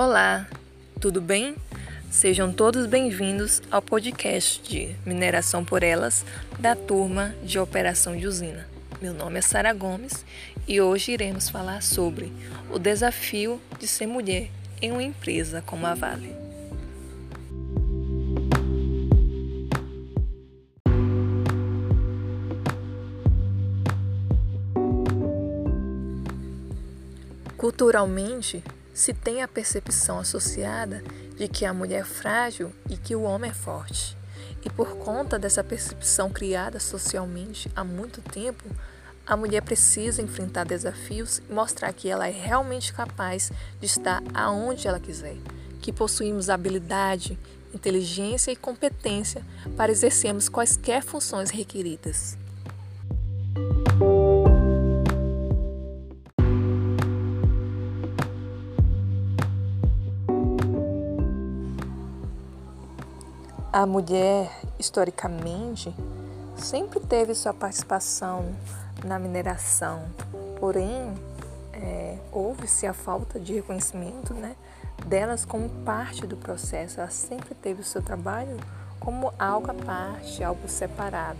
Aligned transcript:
Olá, 0.00 0.46
tudo 1.00 1.20
bem? 1.20 1.56
Sejam 2.08 2.52
todos 2.52 2.86
bem-vindos 2.86 3.60
ao 3.68 3.82
podcast 3.82 4.62
de 4.62 4.94
Mineração 5.04 5.64
por 5.64 5.82
Elas 5.82 6.24
da 6.56 6.76
turma 6.76 7.34
de 7.42 7.58
Operação 7.58 8.16
de 8.16 8.24
Usina. 8.24 8.64
Meu 9.02 9.12
nome 9.12 9.40
é 9.40 9.42
Sara 9.42 9.72
Gomes 9.72 10.24
e 10.68 10.80
hoje 10.80 11.10
iremos 11.10 11.48
falar 11.48 11.82
sobre 11.82 12.32
o 12.70 12.78
desafio 12.78 13.60
de 13.80 13.88
ser 13.88 14.06
mulher 14.06 14.48
em 14.80 14.92
uma 14.92 15.02
empresa 15.02 15.64
como 15.66 15.84
a 15.84 15.94
Vale. 15.94 16.32
Culturalmente, 27.56 28.62
se 28.98 29.14
tem 29.14 29.44
a 29.44 29.48
percepção 29.48 30.18
associada 30.18 31.04
de 31.36 31.46
que 31.46 31.64
a 31.64 31.72
mulher 31.72 32.00
é 32.00 32.04
frágil 32.04 32.72
e 32.90 32.96
que 32.96 33.14
o 33.14 33.22
homem 33.22 33.52
é 33.52 33.54
forte. 33.54 34.18
E 34.64 34.68
por 34.68 34.96
conta 34.96 35.38
dessa 35.38 35.62
percepção 35.62 36.30
criada 36.30 36.80
socialmente 36.80 37.70
há 37.76 37.84
muito 37.84 38.20
tempo, 38.20 38.64
a 39.24 39.36
mulher 39.36 39.62
precisa 39.62 40.20
enfrentar 40.20 40.64
desafios 40.64 41.40
e 41.48 41.52
mostrar 41.52 41.92
que 41.92 42.08
ela 42.08 42.26
é 42.26 42.32
realmente 42.32 42.92
capaz 42.92 43.52
de 43.78 43.86
estar 43.86 44.20
aonde 44.34 44.88
ela 44.88 44.98
quiser, 44.98 45.36
que 45.80 45.92
possuímos 45.92 46.50
habilidade, 46.50 47.38
inteligência 47.72 48.50
e 48.50 48.56
competência 48.56 49.44
para 49.76 49.92
exercermos 49.92 50.48
quaisquer 50.48 51.04
funções 51.04 51.50
requeridas. 51.50 52.36
A 63.70 63.84
mulher, 63.84 64.50
historicamente, 64.78 65.94
sempre 66.56 67.00
teve 67.00 67.34
sua 67.34 67.52
participação 67.52 68.56
na 69.04 69.18
mineração, 69.18 70.06
porém, 70.58 71.14
é, 71.74 72.16
houve-se 72.32 72.86
a 72.86 72.94
falta 72.94 73.38
de 73.38 73.52
reconhecimento 73.52 74.32
né, 74.32 74.56
delas 75.04 75.44
como 75.44 75.68
parte 75.84 76.26
do 76.26 76.34
processo. 76.34 76.98
Ela 76.98 77.10
sempre 77.10 77.54
teve 77.54 77.82
o 77.82 77.84
seu 77.84 78.00
trabalho 78.00 78.56
como 78.98 79.34
algo 79.38 79.70
à 79.70 79.74
parte, 79.74 80.42
algo 80.42 80.66
separado. 80.66 81.38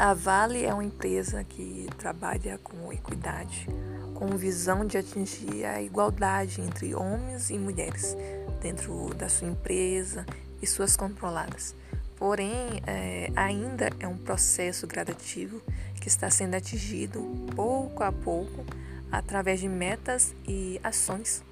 A 0.00 0.14
Vale 0.14 0.64
é 0.64 0.72
uma 0.72 0.82
empresa 0.82 1.44
que 1.44 1.86
trabalha 1.98 2.56
com 2.64 2.90
equidade, 2.90 3.66
com 4.14 4.28
visão 4.28 4.86
de 4.86 4.96
atingir 4.96 5.66
a 5.66 5.82
igualdade 5.82 6.62
entre 6.62 6.94
homens 6.94 7.50
e 7.50 7.58
mulheres 7.58 8.16
dentro 8.62 9.12
da 9.14 9.28
sua 9.28 9.48
empresa 9.48 10.24
e 10.62 10.66
suas 10.66 10.96
controladas. 10.96 11.76
Porém, 12.16 12.80
é, 12.86 13.30
ainda 13.36 13.90
é 14.00 14.08
um 14.08 14.16
processo 14.16 14.86
gradativo 14.86 15.60
que 16.00 16.08
está 16.08 16.30
sendo 16.30 16.54
atingido 16.54 17.20
pouco 17.54 18.02
a 18.02 18.10
pouco 18.10 18.64
através 19.12 19.60
de 19.60 19.68
metas 19.68 20.34
e 20.48 20.80
ações 20.82 21.44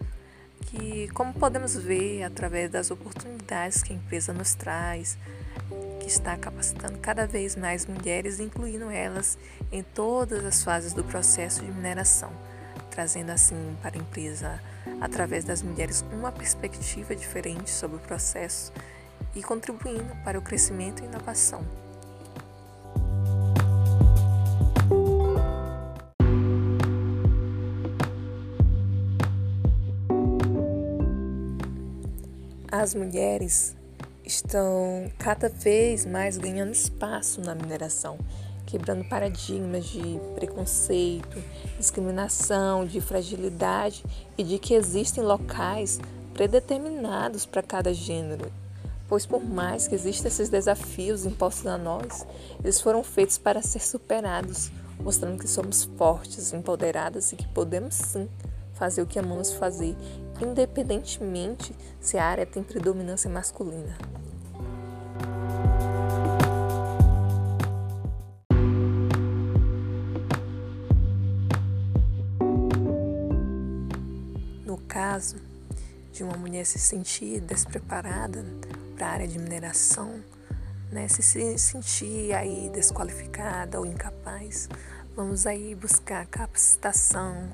que, 0.62 1.08
como 1.08 1.34
podemos 1.34 1.76
ver 1.76 2.22
através 2.22 2.70
das 2.70 2.90
oportunidades 2.90 3.82
que 3.82 3.92
a 3.92 3.96
empresa 3.96 4.32
nos 4.32 4.54
traz, 4.54 5.18
que 6.08 6.12
está 6.12 6.38
capacitando 6.38 6.98
cada 7.00 7.26
vez 7.26 7.54
mais 7.54 7.84
mulheres, 7.84 8.40
incluindo 8.40 8.90
elas 8.90 9.36
em 9.70 9.82
todas 9.82 10.42
as 10.42 10.62
fases 10.62 10.94
do 10.94 11.04
processo 11.04 11.62
de 11.62 11.70
mineração, 11.70 12.32
trazendo 12.90 13.28
assim 13.30 13.76
para 13.82 13.94
a 13.94 14.00
empresa, 14.00 14.58
através 15.02 15.44
das 15.44 15.62
mulheres, 15.62 16.02
uma 16.10 16.32
perspectiva 16.32 17.14
diferente 17.14 17.70
sobre 17.70 17.98
o 17.98 18.00
processo 18.00 18.72
e 19.34 19.42
contribuindo 19.42 20.16
para 20.24 20.38
o 20.38 20.42
crescimento 20.42 21.02
e 21.02 21.04
inovação. 21.04 21.62
As 32.72 32.94
mulheres 32.94 33.77
estão 34.28 35.10
cada 35.18 35.48
vez 35.48 36.04
mais 36.04 36.36
ganhando 36.36 36.72
espaço 36.72 37.40
na 37.40 37.54
mineração, 37.54 38.18
quebrando 38.66 39.08
paradigmas 39.08 39.86
de 39.86 40.20
preconceito, 40.34 41.42
discriminação, 41.78 42.84
de 42.84 43.00
fragilidade 43.00 44.04
e 44.36 44.44
de 44.44 44.58
que 44.58 44.74
existem 44.74 45.24
locais 45.24 45.98
predeterminados 46.34 47.46
para 47.46 47.62
cada 47.62 47.92
gênero. 47.94 48.52
Pois 49.08 49.24
por 49.24 49.42
mais 49.42 49.88
que 49.88 49.94
existam 49.94 50.28
esses 50.28 50.50
desafios 50.50 51.24
impostos 51.24 51.66
a 51.66 51.78
nós, 51.78 52.26
eles 52.62 52.78
foram 52.82 53.02
feitos 53.02 53.38
para 53.38 53.62
ser 53.62 53.80
superados, 53.80 54.70
mostrando 55.00 55.38
que 55.38 55.48
somos 55.48 55.84
fortes, 55.96 56.52
empoderadas 56.52 57.32
e 57.32 57.36
que 57.36 57.48
podemos 57.48 57.94
sim 57.94 58.28
fazer 58.78 59.02
o 59.02 59.06
que 59.06 59.18
amamos 59.18 59.52
fazer, 59.52 59.96
independentemente 60.40 61.74
se 62.00 62.16
a 62.16 62.24
área 62.24 62.46
tem 62.46 62.62
predominância 62.62 63.28
masculina. 63.28 63.98
No 74.64 74.78
caso 74.86 75.36
de 76.12 76.22
uma 76.22 76.36
mulher 76.36 76.64
se 76.64 76.78
sentir 76.78 77.40
despreparada 77.40 78.44
para 78.96 79.06
a 79.08 79.10
área 79.10 79.28
de 79.28 79.38
mineração, 79.38 80.22
né, 80.90 81.06
se 81.08 81.58
sentir 81.58 82.32
aí 82.32 82.70
desqualificada 82.70 83.78
ou 83.78 83.84
incapaz, 83.84 84.68
vamos 85.18 85.48
aí 85.48 85.74
buscar 85.74 86.24
capacitação 86.26 87.50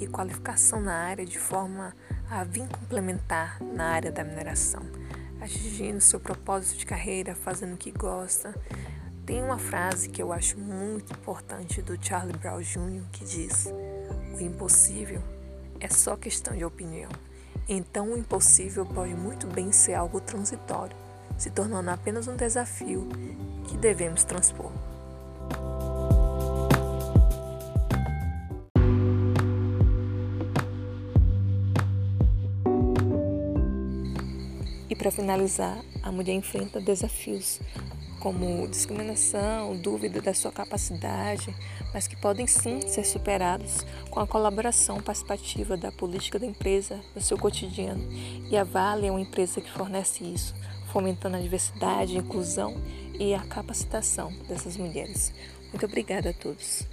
e 0.00 0.06
qualificação 0.06 0.80
na 0.80 0.94
área 0.94 1.26
de 1.26 1.36
forma 1.36 1.92
a 2.30 2.44
vir 2.44 2.68
complementar 2.68 3.60
na 3.60 3.86
área 3.86 4.12
da 4.12 4.22
mineração, 4.22 4.84
atingindo 5.40 6.00
seu 6.00 6.20
propósito 6.20 6.78
de 6.78 6.86
carreira, 6.86 7.34
fazendo 7.34 7.74
o 7.74 7.76
que 7.76 7.90
gosta. 7.90 8.54
Tem 9.26 9.42
uma 9.42 9.58
frase 9.58 10.08
que 10.08 10.22
eu 10.22 10.32
acho 10.32 10.60
muito 10.60 11.12
importante 11.12 11.82
do 11.82 11.98
Charlie 12.00 12.38
Brown 12.38 12.60
Jr. 12.60 13.02
que 13.10 13.24
diz: 13.24 13.66
O 14.36 14.40
impossível 14.40 15.20
é 15.80 15.88
só 15.88 16.16
questão 16.16 16.56
de 16.56 16.64
opinião. 16.64 17.10
Então, 17.68 18.12
o 18.12 18.16
impossível 18.16 18.86
pode 18.86 19.14
muito 19.14 19.48
bem 19.48 19.72
ser 19.72 19.94
algo 19.94 20.20
transitório, 20.20 20.96
se 21.36 21.50
tornando 21.50 21.90
apenas 21.90 22.28
um 22.28 22.36
desafio 22.36 23.08
que 23.66 23.76
devemos 23.76 24.22
transpor. 24.22 24.70
Para 34.98 35.12
finalizar, 35.12 35.78
a 36.02 36.10
mulher 36.10 36.34
enfrenta 36.34 36.80
desafios 36.80 37.60
como 38.18 38.66
discriminação, 38.66 39.76
dúvida 39.76 40.20
da 40.20 40.34
sua 40.34 40.50
capacidade, 40.50 41.54
mas 41.94 42.08
que 42.08 42.16
podem 42.16 42.48
sim 42.48 42.80
ser 42.80 43.04
superados 43.04 43.86
com 44.10 44.18
a 44.18 44.26
colaboração 44.26 45.00
participativa 45.00 45.76
da 45.76 45.92
política 45.92 46.38
da 46.38 46.46
empresa 46.46 47.00
no 47.14 47.22
seu 47.22 47.38
cotidiano. 47.38 48.04
E 48.50 48.56
a 48.56 48.64
Vale 48.64 49.06
é 49.06 49.10
uma 49.10 49.20
empresa 49.20 49.60
que 49.60 49.70
fornece 49.70 50.24
isso, 50.24 50.52
fomentando 50.92 51.36
a 51.36 51.40
diversidade, 51.40 52.16
a 52.16 52.20
inclusão 52.20 52.74
e 53.18 53.34
a 53.34 53.40
capacitação 53.40 54.32
dessas 54.48 54.76
mulheres. 54.76 55.32
Muito 55.70 55.86
obrigada 55.86 56.30
a 56.30 56.32
todos. 56.32 56.88